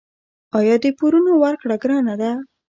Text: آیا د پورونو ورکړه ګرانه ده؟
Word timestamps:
آیا 0.59 0.75
د 0.83 0.85
پورونو 0.99 1.31
ورکړه 1.43 1.75
ګرانه 1.81 2.15
ده؟ 2.21 2.31